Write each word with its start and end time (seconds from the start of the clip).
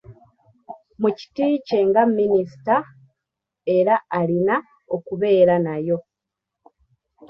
Mu 1.01 1.09
kiti 1.17 1.47
kye 1.67 1.79
nga 1.87 2.01
Minisita 2.17 2.75
era 3.77 3.95
alina 4.19 4.55
okubeera 4.95 5.55
nayo. 5.65 5.97